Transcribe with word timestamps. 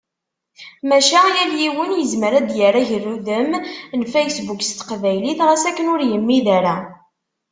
Maca, 0.87 1.23
yal 1.35 1.51
yiwen 1.61 1.91
yezmer 1.95 2.33
ad 2.39 2.45
d-yerr 2.47 2.75
agrudem 2.81 3.51
n 3.99 4.01
Facebook 4.13 4.61
s 4.63 4.71
teqbaylit 4.71 5.39
ɣas 5.47 5.63
akken 5.69 5.91
ur 5.93 6.01
imid 6.15 6.47
ara. 6.57 6.77